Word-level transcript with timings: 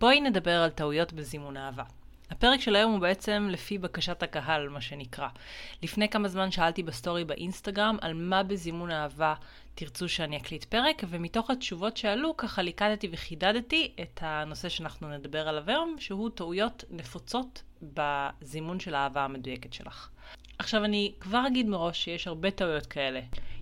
בואי 0.00 0.20
נדבר 0.20 0.62
על 0.62 0.70
טעויות 0.70 1.12
בזימון 1.12 1.56
אהבה. 1.56 1.82
הפרק 2.30 2.60
של 2.60 2.76
היום 2.76 2.92
הוא 2.92 3.00
בעצם 3.00 3.48
לפי 3.50 3.78
בקשת 3.78 4.22
הקהל, 4.22 4.68
מה 4.68 4.80
שנקרא. 4.80 5.28
לפני 5.82 6.08
כמה 6.08 6.28
זמן 6.28 6.50
שאלתי 6.50 6.82
בסטורי 6.82 7.24
באינסטגרם 7.24 7.96
על 8.00 8.14
מה 8.14 8.42
בזימון 8.42 8.90
אהבה 8.90 9.34
תרצו 9.74 10.08
שאני 10.08 10.36
אקליט 10.36 10.64
פרק, 10.64 11.02
ומתוך 11.08 11.50
התשובות 11.50 11.96
שעלו, 11.96 12.36
ככה 12.36 12.62
ליקדתי 12.62 13.08
וחידדתי 13.12 13.92
את 14.02 14.20
הנושא 14.22 14.68
שאנחנו 14.68 15.08
נדבר 15.08 15.48
עליו 15.48 15.64
היום, 15.66 15.96
שהוא 15.98 16.30
טעויות 16.34 16.84
נפוצות 16.90 17.62
בזימון 17.82 18.80
של 18.80 18.94
האהבה 18.94 19.24
המדויקת 19.24 19.72
שלך. 19.72 20.08
עכשיו 20.58 20.84
אני 20.84 21.12
כבר 21.20 21.46
אגיד 21.46 21.66
מראש 21.66 22.04
שיש 22.04 22.26
הרבה 22.26 22.50
טעויות 22.50 22.86
כאלה. 22.86 23.20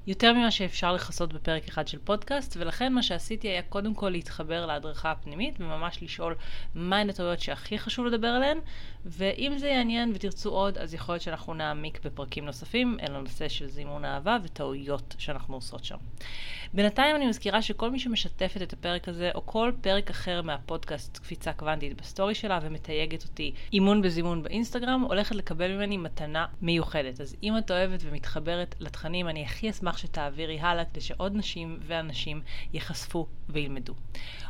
יותר 0.08 0.32
ממה 0.32 0.50
שאפשר 0.50 0.92
לכסות 0.92 1.32
בפרק 1.32 1.68
אחד 1.68 1.88
של 1.88 1.98
פודקאסט, 1.98 2.56
ולכן 2.60 2.92
מה 2.92 3.02
שעשיתי 3.02 3.48
היה 3.48 3.62
קודם 3.62 3.94
כל 3.94 4.08
להתחבר 4.08 4.66
להדרכה 4.66 5.10
הפנימית, 5.10 5.54
וממש 5.60 6.02
לשאול 6.02 6.34
מהן 6.74 7.10
הטעויות 7.10 7.40
שהכי 7.40 7.78
חשוב 7.78 8.06
לדבר 8.06 8.28
עליהן, 8.28 8.58
ואם 9.06 9.58
זה 9.58 9.68
יעניין 9.68 10.12
ותרצו 10.14 10.50
עוד, 10.50 10.78
אז 10.78 10.94
יכול 10.94 11.14
להיות 11.14 11.22
שאנחנו 11.22 11.54
נעמיק 11.54 12.00
בפרקים 12.04 12.44
נוספים 12.44 12.96
אל 13.02 13.14
הנושא 13.14 13.48
של 13.48 13.66
זימון 13.66 14.04
אהבה 14.04 14.38
וטעויות 14.42 15.14
שאנחנו 15.18 15.54
עושות 15.54 15.84
שם. 15.84 15.96
בינתיים 16.74 17.16
אני 17.16 17.26
מזכירה 17.26 17.62
שכל 17.62 17.90
מי 17.90 17.98
שמשתפת 17.98 18.62
את 18.62 18.72
הפרק 18.72 19.08
הזה, 19.08 19.30
או 19.34 19.46
כל 19.46 19.72
פרק 19.80 20.10
אחר 20.10 20.42
מהפודקאסט 20.42 21.18
קפיצה 21.18 21.52
קוונטית 21.52 22.00
בסטורי 22.00 22.34
שלה 22.34 22.58
ומתייגת 22.62 23.24
אותי 23.24 23.52
אימון 23.72 24.02
בזימון 24.02 24.42
באינסטגרם, 24.42 25.00
הולכת 25.00 25.34
לקבל 25.34 25.76
ממני 25.76 25.96
מתנה 25.96 26.46
מיוחדת. 26.62 27.20
אז 27.20 27.36
אם 27.42 27.58
את 27.58 27.70
אוהבת 27.70 28.00
ומתחברת 28.02 28.74
לתכנים, 28.80 29.28
אני 29.28 29.44
הכי 29.44 29.70
אשמח 29.70 29.97
שתעבירי 29.98 30.60
הלאה 30.60 30.84
כדי 30.84 31.00
שעוד 31.00 31.36
נשים 31.36 31.78
ואנשים 31.86 32.40
ייחשפו 32.72 33.26
וילמדו. 33.48 33.94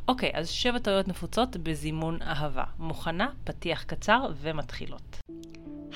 אוקיי, 0.09 0.30
אז 0.34 0.48
שבע 0.48 0.79
טעויות 0.79 1.09
נפוצות 1.09 1.57
בזימון 1.57 2.23
אהבה. 2.23 2.65
מוכנה? 2.79 3.29
פתיח 3.45 3.83
קצר 3.83 4.27
ומתחילות. 4.41 5.19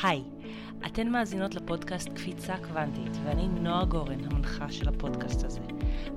היי, 0.02 0.22
אתן 0.86 1.08
מאזינות 1.08 1.54
לפודקאסט 1.54 2.08
קפיצה 2.08 2.54
קוונטית, 2.56 3.16
ואני 3.24 3.48
נועה 3.48 3.84
גורן, 3.84 4.24
המנחה 4.24 4.72
של 4.72 4.88
הפודקאסט 4.88 5.44
הזה. 5.44 5.60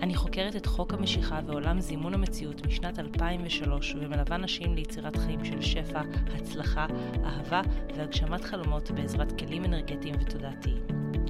אני 0.01 0.15
חוקרת 0.15 0.55
את 0.55 0.65
חוק 0.65 0.93
המשיכה 0.93 1.39
ועולם 1.45 1.79
זימון 1.79 2.13
המציאות 2.13 2.65
משנת 2.65 2.99
2003, 2.99 3.95
ומלווה 3.99 4.37
נשים 4.37 4.75
ליצירת 4.75 5.15
חיים 5.15 5.45
של 5.45 5.61
שפע, 5.61 6.01
הצלחה, 6.35 6.87
אהבה 7.25 7.61
והגשמת 7.97 8.43
חלומות 8.43 8.91
בעזרת 8.91 9.39
כלים 9.39 9.65
אנרגטיים 9.65 10.15
ותודעתיים. 10.21 11.05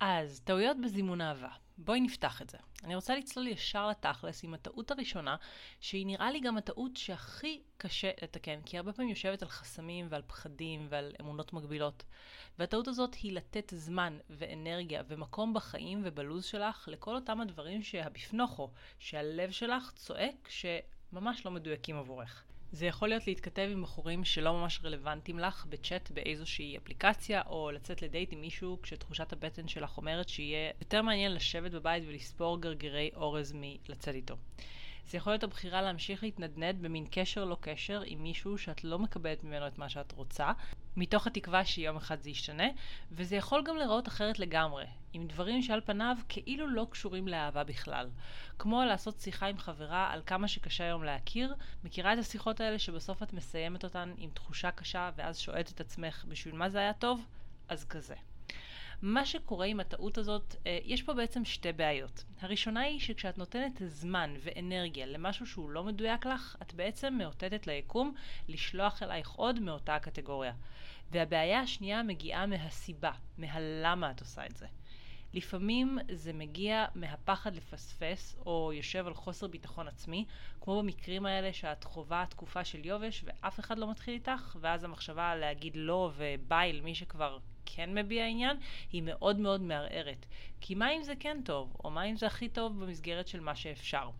אז, 0.00 0.40
טעויות 0.44 0.76
בזימון 0.84 1.20
אהבה. 1.20 1.48
בואי 1.78 2.00
נפתח 2.00 2.42
את 2.42 2.50
זה. 2.50 2.58
אני 2.84 2.94
רוצה 2.94 3.16
לצלול 3.16 3.46
ישר 3.46 3.88
לתכלס 3.88 4.44
עם 4.44 4.54
הטעות 4.54 4.90
הראשונה, 4.90 5.36
שהיא 5.80 6.06
נראה 6.06 6.30
לי 6.30 6.40
גם 6.40 6.58
הטעות 6.58 6.96
שהכי 6.96 7.62
קשה 7.78 8.10
לתקן, 8.22 8.60
כי 8.62 8.76
הרבה 8.76 8.92
פעמים 8.92 9.10
יושבת 9.10 9.42
על 9.42 9.48
חסמים 9.48 10.06
ועל 10.10 10.22
פחדים 10.26 10.86
ועל 10.90 11.12
אמונות 11.20 11.52
מגבילות. 11.52 12.04
והטעות 12.58 12.88
הזאת 12.88 13.14
היא 13.14 13.32
לתת 13.32 13.72
זמן 13.76 14.18
ואנרגיה 14.30 15.02
ומקום 15.08 15.54
בחיים 15.54 16.00
ובלוז 16.04 16.44
שלך 16.44 16.88
לכל 16.92 17.14
אותם 17.14 17.40
הדברים 17.40 17.82
שהבפנוכו, 17.82 18.70
שהלב 18.98 19.50
שלך 19.50 19.92
צועק 19.94 20.48
שממש 20.48 21.46
לא 21.46 21.50
מדויקים 21.50 21.96
עבורך. 21.96 22.44
זה 22.76 22.86
יכול 22.86 23.08
להיות 23.08 23.26
להתכתב 23.26 23.68
עם 23.72 23.82
בחורים 23.82 24.24
שלא 24.24 24.52
ממש 24.52 24.80
רלוונטיים 24.84 25.38
לך 25.38 25.66
בצ'אט 25.68 26.10
באיזושהי 26.10 26.76
אפליקציה, 26.76 27.42
או 27.46 27.70
לצאת 27.70 28.02
לדייט 28.02 28.32
עם 28.32 28.40
מישהו 28.40 28.78
כשתחושת 28.82 29.32
הבטן 29.32 29.68
שלך 29.68 29.96
אומרת 29.96 30.28
שיהיה 30.28 30.70
יותר 30.80 31.02
מעניין 31.02 31.34
לשבת 31.34 31.70
בבית 31.70 32.04
ולספור 32.06 32.60
גרגירי 32.60 33.10
אורז 33.14 33.52
מלצאת 33.56 34.14
איתו. 34.14 34.36
זה 35.06 35.16
יכול 35.16 35.32
להיות 35.32 35.42
הבחירה 35.42 35.82
להמשיך 35.82 36.22
להתנדנד 36.22 36.82
במין 36.82 37.06
קשר 37.10 37.44
לא 37.44 37.56
קשר 37.60 38.02
עם 38.06 38.22
מישהו 38.22 38.58
שאת 38.58 38.84
לא 38.84 38.98
מקבלת 38.98 39.44
ממנו 39.44 39.66
את 39.66 39.78
מה 39.78 39.88
שאת 39.88 40.12
רוצה, 40.12 40.52
מתוך 40.96 41.26
התקווה 41.26 41.64
שיום 41.64 41.96
אחד 41.96 42.20
זה 42.20 42.30
ישתנה, 42.30 42.66
וזה 43.12 43.36
יכול 43.36 43.62
גם 43.64 43.76
להיראות 43.76 44.08
אחרת 44.08 44.38
לגמרי, 44.38 44.84
עם 45.12 45.26
דברים 45.26 45.62
שעל 45.62 45.80
פניו 45.80 46.16
כאילו 46.28 46.68
לא 46.68 46.86
קשורים 46.90 47.28
לאהבה 47.28 47.64
בכלל. 47.64 48.10
כמו 48.58 48.84
לעשות 48.84 49.20
שיחה 49.20 49.46
עם 49.46 49.58
חברה 49.58 50.12
על 50.12 50.22
כמה 50.26 50.48
שקשה 50.48 50.84
היום 50.84 51.04
להכיר, 51.04 51.54
מכירה 51.84 52.12
את 52.12 52.18
השיחות 52.18 52.60
האלה 52.60 52.78
שבסוף 52.78 53.22
את 53.22 53.32
מסיימת 53.32 53.84
אותן 53.84 54.14
עם 54.16 54.30
תחושה 54.30 54.70
קשה 54.70 55.10
ואז 55.16 55.38
שואלת 55.38 55.70
את 55.70 55.80
עצמך 55.80 56.24
בשביל 56.28 56.54
מה 56.54 56.68
זה 56.68 56.78
היה 56.78 56.92
טוב? 56.92 57.26
אז 57.68 57.84
כזה. 57.84 58.14
מה 59.02 59.26
שקורה 59.26 59.66
עם 59.66 59.80
הטעות 59.80 60.18
הזאת, 60.18 60.56
אה, 60.66 60.78
יש 60.84 61.02
פה 61.02 61.14
בעצם 61.14 61.44
שתי 61.44 61.72
בעיות. 61.72 62.24
הראשונה 62.40 62.80
היא 62.80 63.00
שכשאת 63.00 63.38
נותנת 63.38 63.82
זמן 63.86 64.34
ואנרגיה 64.42 65.06
למשהו 65.06 65.46
שהוא 65.46 65.70
לא 65.70 65.84
מדויק 65.84 66.26
לך, 66.26 66.56
את 66.62 66.74
בעצם 66.74 67.14
מאותתת 67.18 67.66
ליקום 67.66 68.14
לשלוח 68.48 69.02
אלייך 69.02 69.30
עוד 69.30 69.60
מאותה 69.60 69.94
הקטגוריה. 69.94 70.52
והבעיה 71.10 71.60
השנייה 71.60 72.02
מגיעה 72.02 72.46
מהסיבה, 72.46 73.12
מהלמה 73.38 74.10
את 74.10 74.20
עושה 74.20 74.46
את 74.46 74.56
זה. 74.56 74.66
לפעמים 75.34 75.98
זה 76.12 76.32
מגיע 76.32 76.86
מהפחד 76.94 77.54
לפספס, 77.54 78.36
או 78.46 78.72
יושב 78.72 79.06
על 79.06 79.14
חוסר 79.14 79.46
ביטחון 79.46 79.88
עצמי, 79.88 80.24
כמו 80.60 80.82
במקרים 80.82 81.26
האלה 81.26 81.52
שאת 81.52 81.84
חווה 81.84 82.24
תקופה 82.28 82.64
של 82.64 82.86
יובש 82.86 83.24
ואף 83.24 83.60
אחד 83.60 83.78
לא 83.78 83.90
מתחיל 83.90 84.14
איתך, 84.14 84.56
ואז 84.60 84.84
המחשבה 84.84 85.34
להגיד 85.36 85.76
לא 85.76 86.10
וביי 86.16 86.72
למי 86.72 86.94
שכבר 86.94 87.38
כן 87.66 87.94
מביע 87.94 88.26
עניין, 88.26 88.56
היא 88.92 89.02
מאוד 89.02 89.38
מאוד 89.38 89.60
מערערת. 89.60 90.26
כי 90.60 90.74
מה 90.74 90.92
אם 90.92 91.02
זה 91.02 91.12
כן 91.20 91.40
טוב, 91.44 91.76
או 91.84 91.90
מה 91.90 92.04
אם 92.04 92.16
זה 92.16 92.26
הכי 92.26 92.48
טוב 92.48 92.84
במסגרת 92.84 93.28
של 93.28 93.40
מה 93.40 93.56
שאפשר? 93.56 94.10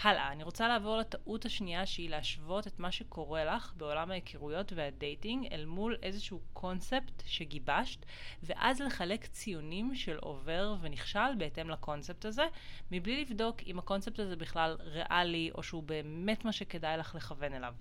הלאה, 0.00 0.32
אני 0.32 0.42
רוצה 0.42 0.68
לעבור 0.68 0.96
לטעות 0.96 1.44
השנייה 1.44 1.86
שהיא 1.86 2.10
להשוות 2.10 2.66
את 2.66 2.78
מה 2.78 2.92
שקורה 2.92 3.44
לך 3.44 3.72
בעולם 3.76 4.10
ההיכרויות 4.10 4.72
והדייטינג 4.72 5.46
אל 5.52 5.64
מול 5.64 5.96
איזשהו 6.02 6.40
קונספט 6.52 7.22
שגיבשת 7.26 8.06
ואז 8.42 8.80
לחלק 8.80 9.26
ציונים 9.26 9.94
של 9.94 10.16
עובר 10.16 10.74
ונכשל 10.80 11.34
בהתאם 11.38 11.70
לקונספט 11.70 12.24
הזה 12.24 12.44
מבלי 12.90 13.24
לבדוק 13.24 13.56
אם 13.66 13.78
הקונספט 13.78 14.18
הזה 14.18 14.36
בכלל 14.36 14.76
ריאלי 14.80 15.50
או 15.54 15.62
שהוא 15.62 15.82
באמת 15.82 16.44
מה 16.44 16.52
שכדאי 16.52 16.96
לך 16.96 17.14
לכוון 17.14 17.52
אליו. 17.52 17.74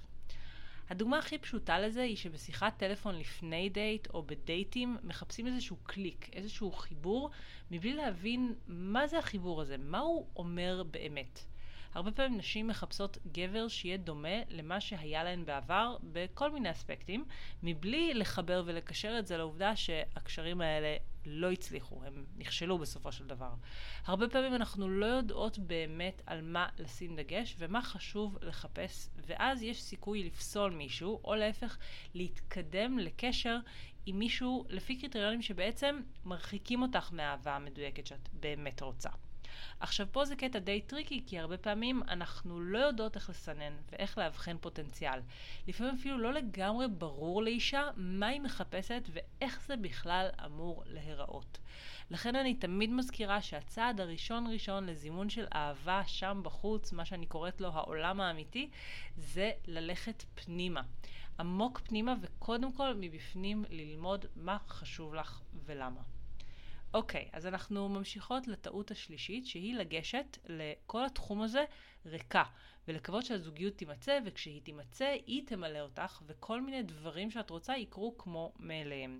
הדוגמה 0.91 1.17
הכי 1.17 1.37
פשוטה 1.37 1.79
לזה 1.79 2.01
היא 2.01 2.15
שבשיחת 2.15 2.77
טלפון 2.77 3.15
לפני 3.15 3.69
דייט 3.69 4.07
או 4.13 4.23
בדייטים 4.23 4.97
מחפשים 5.03 5.47
איזשהו 5.47 5.77
קליק, 5.83 6.29
איזשהו 6.33 6.71
חיבור, 6.71 7.29
מבלי 7.71 7.93
להבין 7.93 8.53
מה 8.67 9.07
זה 9.07 9.19
החיבור 9.19 9.61
הזה, 9.61 9.77
מה 9.77 9.99
הוא 9.99 10.27
אומר 10.35 10.83
באמת. 10.91 11.45
הרבה 11.93 12.11
פעמים 12.11 12.37
נשים 12.37 12.67
מחפשות 12.67 13.17
גבר 13.31 13.67
שיהיה 13.67 13.97
דומה 13.97 14.43
למה 14.49 14.81
שהיה 14.81 15.23
להן 15.23 15.45
בעבר 15.45 15.97
בכל 16.03 16.51
מיני 16.51 16.71
אספקטים, 16.71 17.25
מבלי 17.63 18.13
לחבר 18.13 18.63
ולקשר 18.65 19.15
את 19.19 19.27
זה 19.27 19.37
לעובדה 19.37 19.75
שהקשרים 19.75 20.61
האלה 20.61 20.97
לא 21.25 21.51
הצליחו, 21.51 22.03
הם 22.05 22.25
נכשלו 22.37 22.77
בסופו 22.77 23.11
של 23.11 23.27
דבר. 23.27 23.53
הרבה 24.05 24.29
פעמים 24.29 24.55
אנחנו 24.55 24.89
לא 24.89 25.05
יודעות 25.05 25.59
באמת 25.59 26.21
על 26.25 26.41
מה 26.41 26.67
לשים 26.79 27.15
דגש 27.15 27.55
ומה 27.57 27.81
חשוב 27.81 28.37
לחפש, 28.41 29.09
ואז 29.27 29.63
יש 29.63 29.81
סיכוי 29.81 30.23
לפסול 30.23 30.71
מישהו, 30.71 31.21
או 31.23 31.35
להפך, 31.35 31.77
להתקדם 32.13 32.99
לקשר 32.99 33.57
עם 34.05 34.19
מישהו 34.19 34.65
לפי 34.69 34.99
קריטריונים 34.99 35.41
שבעצם 35.41 36.01
מרחיקים 36.25 36.81
אותך 36.81 37.13
מהאהבה 37.13 37.55
המדויקת 37.55 38.07
שאת 38.07 38.29
באמת 38.33 38.81
רוצה. 38.81 39.09
עכשיו 39.79 40.07
פה 40.11 40.25
זה 40.25 40.35
קטע 40.35 40.59
די 40.59 40.81
טריקי, 40.81 41.23
כי 41.27 41.39
הרבה 41.39 41.57
פעמים 41.57 42.03
אנחנו 42.07 42.61
לא 42.61 42.77
יודעות 42.77 43.15
איך 43.15 43.29
לסנן 43.29 43.73
ואיך 43.91 44.17
לאבחן 44.17 44.57
פוטנציאל. 44.57 45.19
לפעמים 45.67 45.95
אפילו 45.99 46.17
לא 46.17 46.33
לגמרי 46.33 46.87
ברור 46.87 47.43
לאישה 47.43 47.89
מה 47.95 48.27
היא 48.27 48.41
מחפשת 48.41 49.01
ואיך 49.11 49.61
זה 49.67 49.77
בכלל 49.77 50.27
אמור 50.45 50.83
להיראות. 50.85 51.57
לכן 52.11 52.35
אני 52.35 52.53
תמיד 52.53 52.89
מזכירה 52.89 53.41
שהצעד 53.41 54.01
הראשון 54.01 54.47
ראשון 54.53 54.85
לזימון 54.85 55.29
של 55.29 55.45
אהבה 55.55 56.01
שם 56.07 56.41
בחוץ, 56.43 56.91
מה 56.91 57.05
שאני 57.05 57.25
קוראת 57.25 57.61
לו 57.61 57.69
העולם 57.73 58.21
האמיתי, 58.21 58.69
זה 59.17 59.51
ללכת 59.67 60.23
פנימה. 60.35 60.81
עמוק 61.39 61.79
פנימה 61.79 62.15
וקודם 62.21 62.73
כל 62.73 62.93
מבפנים 62.99 63.65
ללמוד 63.69 64.25
מה 64.35 64.57
חשוב 64.67 65.13
לך 65.13 65.41
ולמה. 65.65 66.01
אוקיי, 66.93 67.29
אז 67.33 67.47
אנחנו 67.47 67.89
ממשיכות 67.89 68.47
לטעות 68.47 68.91
השלישית, 68.91 69.45
שהיא 69.45 69.75
לגשת 69.75 70.37
לכל 70.45 71.05
התחום 71.05 71.41
הזה 71.41 71.63
ריקה, 72.05 72.43
ולקוות 72.87 73.25
שהזוגיות 73.25 73.77
תימצא, 73.77 74.19
וכשהיא 74.25 74.61
תימצא, 74.61 75.15
היא 75.25 75.47
תמלא 75.47 75.79
אותך, 75.79 76.21
וכל 76.27 76.61
מיני 76.61 76.83
דברים 76.83 77.31
שאת 77.31 77.49
רוצה 77.49 77.77
יקרו 77.77 78.17
כמו 78.17 78.53
מאליהם. 78.59 79.19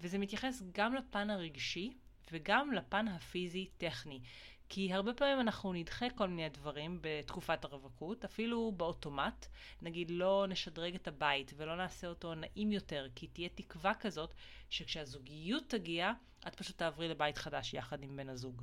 וזה 0.00 0.18
מתייחס 0.18 0.62
גם 0.72 0.94
לפן 0.94 1.30
הרגשי 1.30 1.92
וגם 2.32 2.72
לפן 2.72 3.08
הפיזי-טכני. 3.08 4.20
כי 4.68 4.92
הרבה 4.92 5.14
פעמים 5.14 5.40
אנחנו 5.40 5.72
נדחה 5.72 6.10
כל 6.10 6.28
מיני 6.28 6.48
דברים 6.48 6.98
בתקופת 7.00 7.64
הרווקות, 7.64 8.24
אפילו 8.24 8.72
באוטומט. 8.76 9.46
נגיד 9.82 10.10
לא 10.10 10.46
נשדרג 10.48 10.94
את 10.94 11.08
הבית 11.08 11.52
ולא 11.56 11.76
נעשה 11.76 12.06
אותו 12.06 12.34
נעים 12.34 12.72
יותר, 12.72 13.06
כי 13.14 13.26
תהיה 13.26 13.48
תקווה 13.48 13.94
כזאת 13.94 14.34
שכשהזוגיות 14.70 15.64
תגיע, 15.68 16.12
את 16.46 16.54
פשוט 16.54 16.78
תעברי 16.78 17.08
לבית 17.08 17.38
חדש 17.38 17.74
יחד 17.74 18.02
עם 18.02 18.16
בן 18.16 18.28
הזוג. 18.28 18.62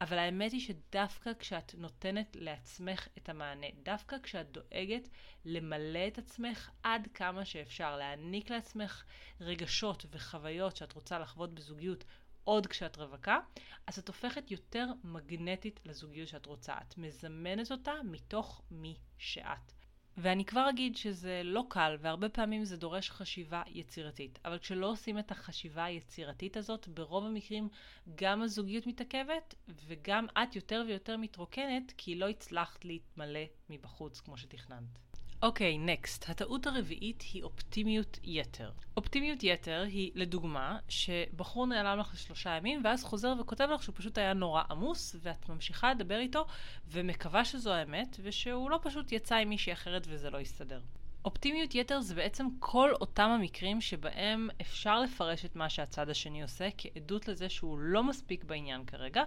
אבל 0.00 0.18
האמת 0.18 0.52
היא 0.52 0.60
שדווקא 0.60 1.30
כשאת 1.38 1.74
נותנת 1.74 2.36
לעצמך 2.40 3.08
את 3.18 3.28
המענה, 3.28 3.66
דווקא 3.82 4.16
כשאת 4.22 4.50
דואגת 4.52 5.08
למלא 5.44 6.06
את 6.08 6.18
עצמך 6.18 6.70
עד 6.82 7.08
כמה 7.14 7.44
שאפשר, 7.44 7.96
להעניק 7.96 8.50
לעצמך 8.50 9.04
רגשות 9.40 10.06
וחוויות 10.10 10.76
שאת 10.76 10.92
רוצה 10.92 11.18
לחוות 11.18 11.54
בזוגיות 11.54 12.04
עוד 12.44 12.66
כשאת 12.66 12.96
רווקה, 12.96 13.38
אז 13.86 13.98
את 13.98 14.08
הופכת 14.08 14.50
יותר 14.50 14.86
מגנטית 15.04 15.80
לזוגיות 15.84 16.28
שאת 16.28 16.46
רוצה. 16.46 16.74
את 16.88 16.98
מזמנת 16.98 17.72
אותה 17.72 17.92
מתוך 18.04 18.62
מי 18.70 18.96
שאת. 19.18 19.72
ואני 20.16 20.44
כבר 20.44 20.70
אגיד 20.70 20.96
שזה 20.96 21.40
לא 21.44 21.64
קל, 21.68 21.96
והרבה 22.00 22.28
פעמים 22.28 22.64
זה 22.64 22.76
דורש 22.76 23.10
חשיבה 23.10 23.62
יצירתית. 23.66 24.38
אבל 24.44 24.58
כשלא 24.58 24.86
עושים 24.86 25.18
את 25.18 25.30
החשיבה 25.30 25.84
היצירתית 25.84 26.56
הזאת, 26.56 26.88
ברוב 26.88 27.24
המקרים 27.24 27.68
גם 28.14 28.42
הזוגיות 28.42 28.86
מתעכבת, 28.86 29.54
וגם 29.86 30.26
את 30.42 30.56
יותר 30.56 30.84
ויותר 30.86 31.16
מתרוקנת, 31.16 31.92
כי 31.96 32.14
לא 32.14 32.28
הצלחת 32.28 32.84
להתמלא 32.84 33.40
מבחוץ 33.70 34.20
כמו 34.20 34.36
שתכננת. 34.36 35.09
אוקיי, 35.42 35.74
okay, 35.74 35.78
נקסט. 35.78 36.30
הטעות 36.30 36.66
הרביעית 36.66 37.24
היא 37.32 37.42
אופטימיות 37.42 38.18
יתר. 38.24 38.70
אופטימיות 38.96 39.42
יתר 39.42 39.84
היא, 39.86 40.10
לדוגמה, 40.14 40.78
שבחור 40.88 41.66
נעלם 41.66 41.98
לך 41.98 42.14
לשלושה 42.14 42.50
ימים, 42.50 42.80
ואז 42.84 43.04
חוזר 43.04 43.34
וכותב 43.40 43.68
לך 43.74 43.82
שהוא 43.82 43.94
פשוט 43.98 44.18
היה 44.18 44.32
נורא 44.32 44.62
עמוס, 44.70 45.16
ואת 45.22 45.48
ממשיכה 45.48 45.90
לדבר 45.90 46.18
איתו, 46.18 46.46
ומקווה 46.88 47.44
שזו 47.44 47.72
האמת, 47.72 48.16
ושהוא 48.22 48.70
לא 48.70 48.78
פשוט 48.82 49.12
יצא 49.12 49.36
עם 49.36 49.48
מישהי 49.48 49.72
אחרת 49.72 50.06
וזה 50.08 50.30
לא 50.30 50.38
יסתדר. 50.38 50.80
אופטימיות 51.24 51.74
יתר 51.74 52.00
זה 52.00 52.14
בעצם 52.14 52.46
כל 52.58 52.92
אותם 53.00 53.28
המקרים 53.30 53.80
שבהם 53.80 54.48
אפשר 54.60 55.00
לפרש 55.00 55.44
את 55.44 55.56
מה 55.56 55.68
שהצד 55.68 56.08
השני 56.08 56.42
עושה 56.42 56.68
כעדות 56.78 57.28
לזה 57.28 57.48
שהוא 57.48 57.78
לא 57.78 58.04
מספיק 58.04 58.44
בעניין 58.44 58.84
כרגע, 58.84 59.22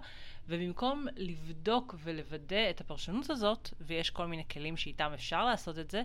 ובמקום 0.48 1.08
לבדוק 1.16 1.96
ולוודא 2.04 2.70
את 2.70 2.82
הפרשנות 2.82 3.30
הזאת, 3.30 3.70
ויש 3.82 4.10
כל 4.10 4.26
מיני 4.26 4.44
כלים 4.48 4.78
שאיתם 4.78 5.12
אפשר 5.14 5.46
לעשות 5.46 5.80
את 5.80 5.92
זה, 5.92 6.04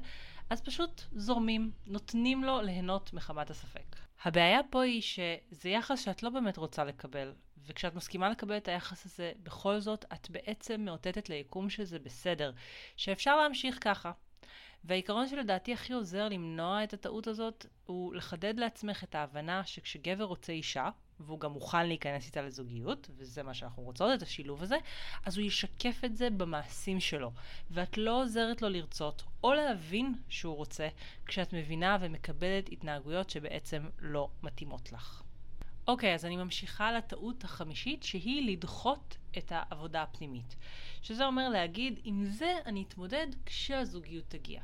אז 0.51 0.61
פשוט 0.61 1.03
זורמים, 1.13 1.71
נותנים 1.87 2.45
לו 2.45 2.61
ליהנות 2.63 3.13
מחמת 3.13 3.51
הספק. 3.51 3.97
הבעיה 4.25 4.61
פה 4.71 4.83
היא 4.83 5.03
שזה 5.03 5.69
יחס 5.69 6.05
שאת 6.05 6.23
לא 6.23 6.31
באמת 6.31 6.57
רוצה 6.57 6.85
לקבל, 6.85 7.33
וכשאת 7.67 7.95
מסכימה 7.95 8.31
לקבל 8.31 8.57
את 8.57 8.69
היחס 8.69 9.07
הזה, 9.07 9.33
בכל 9.43 9.81
זאת 9.81 10.05
את 10.13 10.31
בעצם 10.31 10.81
מאותתת 10.81 11.29
ליקום 11.29 11.71
שזה 11.71 11.99
בסדר, 11.99 12.53
שאפשר 12.97 13.37
להמשיך 13.37 13.79
ככה. 13.81 14.13
והעיקרון 14.85 15.29
שלדעתי 15.29 15.73
הכי 15.73 15.93
עוזר 15.93 16.29
למנוע 16.29 16.85
את 16.85 16.95
הטעות 16.95 17.27
הזאת, 17.27 17.67
הוא 17.87 18.15
לחדד 18.15 18.59
לעצמך 18.59 19.05
את 19.05 19.15
ההבנה 19.15 19.65
שכשגבר 19.65 20.25
רוצה 20.25 20.53
אישה, 20.53 20.91
והוא 21.21 21.41
גם 21.41 21.53
מוכן 21.53 21.87
להיכנס 21.87 22.27
איתה 22.27 22.43
לזוגיות, 22.43 23.11
וזה 23.17 23.43
מה 23.43 23.55
שאנחנו 23.55 23.83
רוצות, 23.83 24.11
את 24.15 24.23
השילוב 24.23 24.63
הזה, 24.63 24.77
אז 25.27 25.39
הוא 25.39 25.47
ישקף 25.47 26.01
את 26.05 26.17
זה 26.17 26.31
במעשים 26.31 27.01
שלו. 27.01 27.33
ואת 27.71 27.99
לא 27.99 28.23
עוזרת 28.23 28.63
לו 28.63 28.69
לרצות, 28.69 29.23
או 29.45 29.55
להבין 29.55 30.15
שהוא 30.29 30.57
רוצה, 30.57 30.89
כשאת 31.27 31.53
מבינה 31.53 31.97
ומקבלת 32.01 32.69
התנהגויות 32.73 33.31
שבעצם 33.31 33.89
לא 33.99 34.29
מתאימות 34.43 34.93
לך. 34.93 35.23
אוקיי, 35.89 36.15
אז 36.15 36.25
אני 36.25 36.37
ממשיכה 36.37 36.93
לטעות 36.93 37.45
החמישית, 37.45 38.03
שהיא 38.03 38.53
לדחות 38.53 39.17
את 39.39 39.53
העבודה 39.55 40.03
הפנימית. 40.03 40.57
שזה 41.03 41.27
אומר 41.27 41.49
להגיד, 41.49 42.01
עם 42.05 42.25
זה 42.25 42.55
אני 42.67 42.85
אתמודד 42.89 43.27
כשהזוגיות 43.47 44.25
תגיע. 44.29 44.63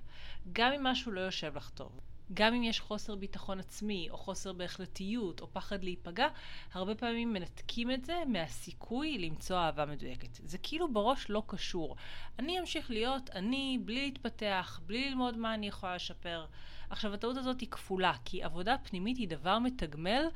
גם 0.52 0.72
אם 0.72 0.82
משהו 0.82 1.12
לא 1.12 1.20
יושב 1.20 1.56
לך 1.56 1.70
טוב. 1.70 2.00
גם 2.34 2.54
אם 2.54 2.62
יש 2.62 2.80
חוסר 2.80 3.14
ביטחון 3.14 3.60
עצמי, 3.60 4.08
או 4.10 4.16
חוסר 4.16 4.52
בהחלטיות, 4.52 5.40
או 5.40 5.46
פחד 5.52 5.84
להיפגע, 5.84 6.28
הרבה 6.72 6.94
פעמים 6.94 7.32
מנתקים 7.32 7.90
את 7.90 8.04
זה 8.04 8.22
מהסיכוי 8.26 9.18
למצוא 9.18 9.56
אהבה 9.56 9.86
מדויקת. 9.86 10.28
זה 10.32 10.58
כאילו 10.58 10.92
בראש 10.92 11.30
לא 11.30 11.42
קשור. 11.46 11.96
אני 12.38 12.58
אמשיך 12.58 12.90
להיות 12.90 13.30
אני, 13.30 13.78
בלי 13.84 14.04
להתפתח, 14.04 14.80
בלי 14.86 15.08
ללמוד 15.08 15.36
מה 15.36 15.54
אני 15.54 15.66
יכולה 15.66 15.94
לשפר. 15.94 16.46
עכשיו, 16.90 17.14
הטעות 17.14 17.36
הזאת 17.36 17.60
היא 17.60 17.68
כפולה, 17.68 18.12
כי 18.24 18.42
עבודה 18.42 18.76
פנימית 18.78 19.16
היא 19.16 19.28
דבר 19.28 19.58
מתגמל, 19.58 20.26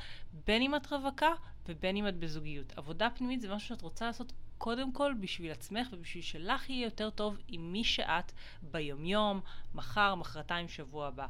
בין 0.46 0.62
אם 0.62 0.74
את 0.74 0.92
רווקה 0.92 1.30
ובין 1.68 1.96
אם 1.96 2.08
את 2.08 2.16
בזוגיות. 2.16 2.78
עבודה 2.78 3.10
פנימית 3.10 3.40
זה 3.40 3.54
משהו 3.54 3.68
שאת 3.68 3.82
רוצה 3.82 4.06
לעשות 4.06 4.32
קודם 4.58 4.92
כל 4.92 5.14
בשביל 5.20 5.50
עצמך 5.50 5.88
ובשביל 5.92 6.22
שלך 6.22 6.70
יהיה 6.70 6.84
יותר 6.84 7.10
טוב 7.10 7.38
עם 7.48 7.72
מי 7.72 7.84
שאת 7.84 8.32
ביומיום, 8.62 9.40
מחר, 9.74 10.14
מחרתיים, 10.14 10.68
שבוע 10.68 11.06
הבא. 11.06 11.26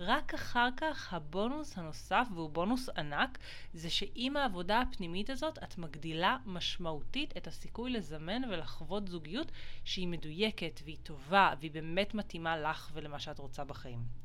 רק 0.00 0.34
אחר 0.34 0.68
כך 0.76 1.14
הבונוס 1.14 1.78
הנוסף, 1.78 2.26
והוא 2.34 2.50
בונוס 2.50 2.88
ענק, 2.88 3.38
זה 3.74 3.90
שעם 3.90 4.36
העבודה 4.36 4.80
הפנימית 4.80 5.30
הזאת 5.30 5.58
את 5.62 5.78
מגדילה 5.78 6.36
משמעותית 6.46 7.36
את 7.36 7.46
הסיכוי 7.46 7.90
לזמן 7.90 8.42
ולחוות 8.50 9.08
זוגיות 9.08 9.52
שהיא 9.84 10.08
מדויקת 10.08 10.80
והיא 10.84 10.98
טובה 11.02 11.54
והיא 11.60 11.70
באמת 11.70 12.14
מתאימה 12.14 12.56
לך 12.56 12.90
ולמה 12.94 13.18
שאת 13.18 13.38
רוצה 13.38 13.64
בחיים. 13.64 14.22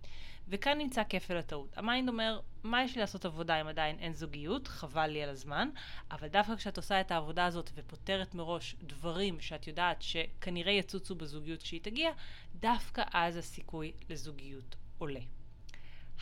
וכאן 0.49 0.77
נמצא 0.77 1.03
כפל 1.09 1.37
הטעות. 1.37 1.77
המיינד 1.77 2.09
אומר, 2.09 2.39
מה 2.63 2.83
יש 2.83 2.95
לי 2.95 3.01
לעשות 3.01 3.25
עבודה 3.25 3.61
אם 3.61 3.67
עדיין 3.67 3.99
אין 3.99 4.13
זוגיות? 4.13 4.67
חבל 4.67 5.07
לי 5.07 5.23
על 5.23 5.29
הזמן. 5.29 5.69
אבל 6.11 6.27
דווקא 6.27 6.55
כשאת 6.55 6.77
עושה 6.77 7.01
את 7.01 7.11
העבודה 7.11 7.45
הזאת 7.45 7.71
ופותרת 7.75 8.35
מראש 8.35 8.75
דברים 8.83 9.39
שאת 9.39 9.67
יודעת 9.67 10.01
שכנראה 10.01 10.71
יצוצו 10.71 11.15
בזוגיות 11.15 11.63
כשהיא 11.63 11.81
תגיע, 11.81 12.11
דווקא 12.55 13.03
אז 13.13 13.37
הסיכוי 13.37 13.91
לזוגיות 14.09 14.75
עולה. 14.97 15.36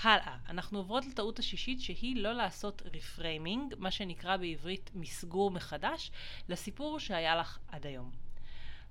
הלאה, 0.02 0.38
אנחנו 0.50 0.78
עוברות 0.78 1.06
לטעות 1.06 1.40
השישית 1.40 1.82
שהיא 1.82 2.16
לא 2.16 2.34
לעשות 2.34 2.82
reframing, 2.94 3.74
מה 3.78 3.92
שנקרא 3.92 4.38
בעברית 4.38 4.92
מסגור 4.94 5.52
מחדש, 5.52 6.12
לסיפור 6.50 7.00
שהיה 7.00 7.36
לך 7.36 7.60
עד 7.68 7.86
היום. 7.86 8.12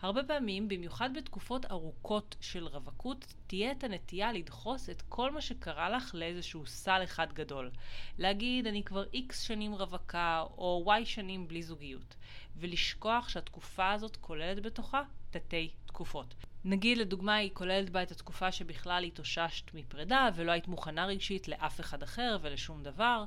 הרבה 0.00 0.24
פעמים, 0.24 0.68
במיוחד 0.68 1.10
בתקופות 1.16 1.66
ארוכות 1.70 2.36
של 2.40 2.66
רווקות, 2.66 3.34
תהיה 3.46 3.84
הנטייה 3.84 4.32
לדחוס 4.32 4.90
את 4.90 5.02
כל 5.02 5.30
מה 5.30 5.40
שקרה 5.40 5.90
לך 5.90 6.14
לאיזשהו 6.14 6.66
סל 6.66 7.00
אחד 7.04 7.32
גדול. 7.32 7.70
להגיד, 8.18 8.66
אני 8.66 8.82
כבר 8.82 9.04
X 9.12 9.40
שנים 9.40 9.74
רווקה, 9.74 10.44
או 10.58 10.82
Y 10.84 11.06
שנים 11.06 11.48
בלי 11.48 11.62
זוגיות. 11.62 12.14
ולשכוח 12.56 13.28
שהתקופה 13.28 13.92
הזאת 13.92 14.16
כוללת 14.16 14.62
בתוכה 14.62 15.02
תתי 15.30 15.70
תקופות. 15.86 16.34
נגיד 16.64 16.98
לדוגמה 16.98 17.34
היא 17.34 17.50
כוללת 17.54 17.90
בה 17.90 18.02
את 18.02 18.10
התקופה 18.10 18.52
שבכלל 18.52 19.04
התאוששת 19.04 19.74
מפרידה 19.74 20.28
ולא 20.34 20.52
היית 20.52 20.68
מוכנה 20.68 21.06
רגשית 21.06 21.48
לאף 21.48 21.80
אחד 21.80 22.02
אחר 22.02 22.38
ולשום 22.42 22.82
דבר. 22.82 23.24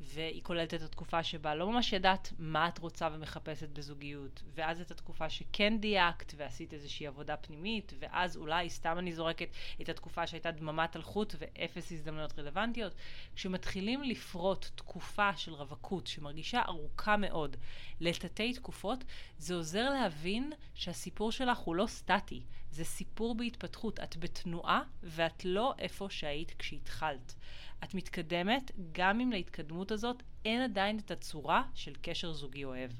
והיא 0.00 0.42
כוללת 0.42 0.74
את 0.74 0.82
התקופה 0.82 1.22
שבה 1.22 1.54
לא 1.54 1.72
ממש 1.72 1.92
ידעת 1.92 2.32
מה 2.38 2.68
את 2.68 2.78
רוצה 2.78 3.08
ומחפשת 3.12 3.68
בזוגיות, 3.68 4.42
ואז 4.54 4.80
את 4.80 4.90
התקופה 4.90 5.30
שכן 5.30 5.78
דייקת 5.80 6.32
ועשית 6.36 6.74
איזושהי 6.74 7.06
עבודה 7.06 7.36
פנימית, 7.36 7.92
ואז 7.98 8.36
אולי, 8.36 8.70
סתם 8.70 8.98
אני 8.98 9.12
זורקת, 9.12 9.48
את 9.80 9.88
התקופה 9.88 10.26
שהייתה 10.26 10.50
דממת 10.50 10.96
אלחוט 10.96 11.34
ואפס 11.38 11.92
הזדמנויות 11.92 12.38
רלוונטיות. 12.38 12.94
כשמתחילים 13.36 14.02
לפרוט 14.02 14.66
תקופה 14.74 15.36
של 15.36 15.54
רווקות 15.54 16.06
שמרגישה 16.06 16.62
ארוכה 16.62 17.16
מאוד 17.16 17.56
לתתי 18.00 18.52
תקופות, 18.52 19.04
זה 19.38 19.54
עוזר 19.54 19.90
להבין 19.90 20.52
שהסיפור 20.74 21.32
שלך 21.32 21.58
הוא 21.58 21.76
לא 21.76 21.86
סטטי, 21.86 22.42
זה 22.70 22.84
סיפור 22.84 23.34
בהתפתחות. 23.34 24.00
את 24.04 24.16
בתנועה 24.16 24.82
ואת 25.02 25.44
לא 25.44 25.74
איפה 25.78 26.10
שהיית 26.10 26.54
כשהתחלת. 26.58 27.34
את 27.84 27.94
מתקדמת, 27.94 28.70
גם 28.92 29.20
אם 29.20 29.32
להתקדמות 29.32 29.90
הזאת 29.90 30.22
אין 30.44 30.62
עדיין 30.62 30.98
את 30.98 31.10
הצורה 31.10 31.62
של 31.74 31.92
קשר 32.02 32.32
זוגי 32.32 32.64
אוהב. 32.64 32.90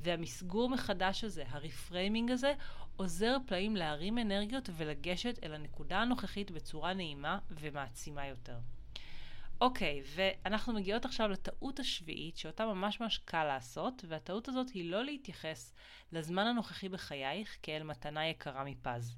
והמסגור 0.00 0.70
מחדש 0.70 1.24
הזה, 1.24 1.44
הרפריימינג 1.48 2.30
הזה, 2.30 2.54
עוזר 2.96 3.36
פלאים 3.46 3.76
להרים 3.76 4.18
אנרגיות 4.18 4.68
ולגשת 4.76 5.44
אל 5.44 5.54
הנקודה 5.54 5.98
הנוכחית 5.98 6.50
בצורה 6.50 6.94
נעימה 6.94 7.38
ומעצימה 7.50 8.26
יותר. 8.26 8.58
אוקיי, 9.60 10.02
ואנחנו 10.14 10.72
מגיעות 10.72 11.04
עכשיו 11.04 11.28
לטעות 11.28 11.80
השביעית, 11.80 12.36
שאותה 12.36 12.66
ממש 12.66 13.00
ממש 13.00 13.18
קל 13.18 13.44
לעשות, 13.44 14.04
והטעות 14.08 14.48
הזאת 14.48 14.68
היא 14.68 14.90
לא 14.90 15.04
להתייחס 15.04 15.74
לזמן 16.12 16.46
הנוכחי 16.46 16.88
בחייך 16.88 17.56
כאל 17.62 17.82
מתנה 17.82 18.26
יקרה 18.26 18.64
מפז. 18.64 19.16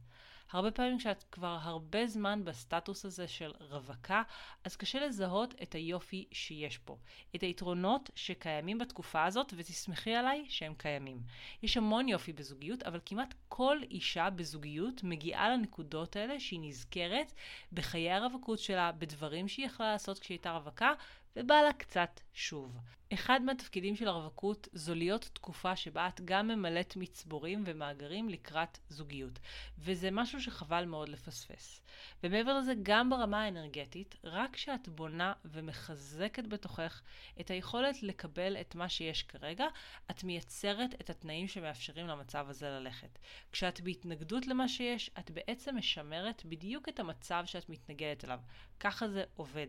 הרבה 0.52 0.70
פעמים 0.70 0.98
כשאת 0.98 1.24
כבר 1.32 1.58
הרבה 1.62 2.06
זמן 2.06 2.44
בסטטוס 2.44 3.04
הזה 3.04 3.28
של 3.28 3.52
רווקה, 3.60 4.22
אז 4.64 4.76
קשה 4.76 5.06
לזהות 5.06 5.54
את 5.62 5.74
היופי 5.74 6.28
שיש 6.32 6.78
פה, 6.78 6.96
את 7.36 7.40
היתרונות 7.40 8.10
שקיימים 8.14 8.78
בתקופה 8.78 9.24
הזאת, 9.24 9.54
ותסמכי 9.56 10.14
עליי 10.14 10.46
שהם 10.48 10.74
קיימים. 10.78 11.20
יש 11.62 11.76
המון 11.76 12.08
יופי 12.08 12.32
בזוגיות, 12.32 12.82
אבל 12.82 13.00
כמעט 13.06 13.34
כל 13.48 13.78
אישה 13.90 14.30
בזוגיות 14.30 15.02
מגיעה 15.04 15.48
לנקודות 15.48 16.16
האלה 16.16 16.40
שהיא 16.40 16.60
נזכרת 16.62 17.32
בחיי 17.72 18.12
הרווקות 18.12 18.58
שלה, 18.58 18.92
בדברים 18.92 19.48
שהיא 19.48 19.66
יכלה 19.66 19.92
לעשות 19.92 20.18
כשהיא 20.18 20.34
הייתה 20.34 20.52
רווקה, 20.52 20.92
ובא 21.36 21.54
לה 21.54 21.72
קצת 21.72 22.20
שוב. 22.34 22.78
אחד 23.12 23.40
מהתפקידים 23.42 23.96
של 23.96 24.08
הרווקות 24.08 24.68
זו 24.72 24.94
להיות 24.94 25.30
תקופה 25.32 25.76
שבה 25.76 26.08
את 26.08 26.20
גם 26.25 26.48
ממלאת 26.48 26.96
מצבורים 26.96 27.62
ומאגרים 27.66 28.28
לקראת 28.28 28.78
זוגיות, 28.88 29.38
וזה 29.78 30.10
משהו 30.10 30.40
שחבל 30.40 30.84
מאוד 30.84 31.08
לפספס. 31.08 31.80
ומעבר 32.22 32.58
לזה, 32.58 32.72
גם 32.82 33.10
ברמה 33.10 33.42
האנרגטית, 33.42 34.16
רק 34.25 34.54
כשאת 34.54 34.88
בונה 34.88 35.32
ומחזקת 35.44 36.46
בתוכך 36.46 37.02
את 37.40 37.50
היכולת 37.50 38.02
לקבל 38.02 38.56
את 38.60 38.75
מה 38.75 38.88
שיש 38.88 39.22
כרגע, 39.22 39.66
את 40.10 40.25
מייצרת 40.25 40.94
את 41.00 41.10
התנאים 41.10 41.48
שמאפשרים 41.48 42.06
למצב 42.06 42.46
הזה 42.48 42.70
ללכת. 42.70 43.18
כשאת 43.52 43.80
בהתנגדות 43.80 44.46
למה 44.46 44.68
שיש, 44.68 45.10
את 45.18 45.30
בעצם 45.30 45.76
משמרת 45.76 46.42
בדיוק 46.44 46.88
את 46.88 47.00
המצב 47.00 47.42
שאת 47.46 47.68
מתנגדת 47.68 48.25
אליו. 48.25 48.40
ככה 48.80 49.08
זה 49.08 49.25
עובד. 49.36 49.68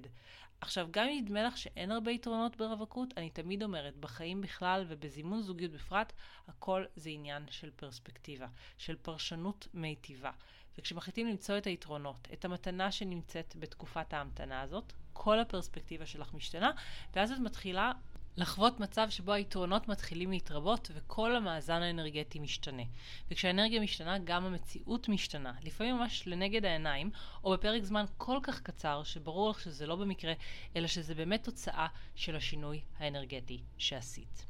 עכשיו, 0.61 0.87
גם 0.91 1.07
אם 1.07 1.17
נדמה 1.23 1.43
לך 1.43 1.57
שאין 1.57 1.91
הרבה 1.91 2.11
יתרונות 2.11 2.57
ברווקות, 2.57 3.13
אני 3.17 3.26
תמיד 3.29 3.63
אומרת, 3.63 3.97
בחיים 3.97 4.41
בכלל 4.41 4.85
ובזימון 4.87 5.41
זוגיות 5.41 5.71
בפרט, 5.71 6.13
הכל 6.47 6.85
זה 6.95 7.09
עניין 7.09 7.43
של 7.49 7.71
פרספקטיבה, 7.75 8.47
של 8.77 8.95
פרשנות 8.95 9.67
מיטיבה. 9.73 10.31
וכשמחליטים 10.77 11.27
למצוא 11.27 11.57
את 11.57 11.67
היתרונות, 11.67 12.27
את 12.33 12.45
המתנה 12.45 12.91
שנמצאת 12.91 13.55
בתקופת 13.59 14.13
ההמתנה 14.13 14.61
הזאת, 14.61 14.93
כל 15.13 15.39
הפרספקטיבה 15.39 16.05
שלך 16.05 16.33
משתנה, 16.33 16.71
ואז 17.13 17.31
את 17.31 17.39
מתחילה 17.39 17.91
לחוות 18.37 18.79
מצב 18.79 19.09
שבו 19.09 19.33
היתרונות 19.33 19.87
מתחילים 19.87 20.31
להתרבות 20.31 20.91
וכל 20.93 21.35
המאזן 21.35 21.81
האנרגטי 21.81 22.39
משתנה. 22.39 22.83
וכשהאנרגיה 23.31 23.81
משתנה, 23.81 24.17
גם 24.19 24.45
המציאות 24.45 25.09
משתנה. 25.09 25.53
לפעמים 25.63 25.95
ממש 25.95 26.27
לנגד 26.27 26.65
העיניים, 26.65 27.11
או 27.43 27.51
בפרק 27.51 27.83
זמן 27.83 28.05
כל 28.17 28.39
כך 28.43 28.61
קצר, 28.61 29.03
שברור 29.03 29.49
לך 29.49 29.59
שזה 29.59 29.87
לא 29.87 29.95
במקרה, 29.95 30.33
אלא 30.75 30.87
שזה 30.87 31.15
באמת 31.15 31.43
תוצאה 31.43 31.87
של 32.15 32.35
השינוי 32.35 32.81
האנרגטי 32.99 33.61
שעשית. 33.77 34.45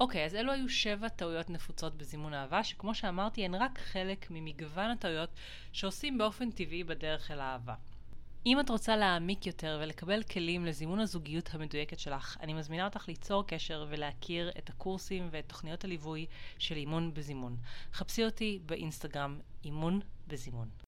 אוקיי, 0.00 0.24
אז 0.24 0.34
אלו 0.34 0.52
היו 0.52 0.68
שבע 0.68 1.08
טעויות 1.08 1.50
נפוצות 1.50 1.94
בזימון 1.94 2.34
אהבה, 2.34 2.64
שכמו 2.64 2.94
שאמרתי, 2.94 3.44
הן 3.44 3.54
רק 3.54 3.78
חלק 3.78 4.26
ממגוון 4.30 4.90
הטעויות 4.90 5.30
שעושים 5.72 6.18
באופן 6.18 6.50
טבעי 6.50 6.84
בדרך 6.84 7.30
אל 7.30 7.40
האהבה. 7.40 7.74
אם 8.46 8.60
את 8.60 8.70
רוצה 8.70 8.96
להעמיק 8.96 9.46
יותר 9.46 9.78
ולקבל 9.82 10.22
כלים 10.22 10.66
לזימון 10.66 11.00
הזוגיות 11.00 11.54
המדויקת 11.54 11.98
שלך, 11.98 12.36
אני 12.40 12.54
מזמינה 12.54 12.84
אותך 12.84 13.08
ליצור 13.08 13.46
קשר 13.46 13.86
ולהכיר 13.88 14.50
את 14.58 14.70
הקורסים 14.70 15.28
ואת 15.30 15.48
תוכניות 15.48 15.84
הליווי 15.84 16.26
של 16.58 16.76
אימון 16.76 17.14
בזימון. 17.14 17.56
חפשי 17.92 18.24
אותי 18.24 18.58
באינסטגרם 18.66 19.40
אימון 19.64 20.00
בזימון. 20.28 20.87